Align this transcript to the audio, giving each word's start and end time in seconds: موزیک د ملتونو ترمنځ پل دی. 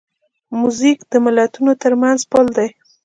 موزیک 0.59 0.99
د 1.11 1.13
ملتونو 1.25 1.71
ترمنځ 1.81 2.19
پل 2.31 2.45
دی. 2.57 2.69